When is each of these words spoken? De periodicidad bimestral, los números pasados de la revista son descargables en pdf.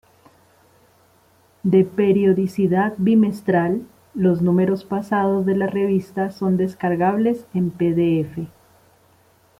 De 1.61 1.83
periodicidad 1.83 2.95
bimestral, 2.97 3.83
los 4.15 4.41
números 4.41 4.83
pasados 4.83 5.45
de 5.45 5.55
la 5.55 5.67
revista 5.67 6.31
son 6.31 6.57
descargables 6.57 7.45
en 7.53 7.69
pdf. 7.69 8.49